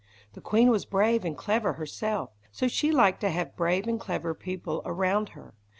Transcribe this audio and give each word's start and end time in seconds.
The 0.33 0.41
queen 0.41 0.71
was 0.71 0.83
brave 0.85 1.23
and 1.23 1.37
clever 1.37 1.73
herself, 1.73 2.31
so 2.51 2.67
she 2.67 2.91
liked 2.91 3.21
to 3.21 3.29
have 3.29 3.55
brave 3.55 3.85
and 3.87 3.99
clever 3.99 4.33
people 4.33 4.81
around 4.83 5.29
her. 5.37 5.53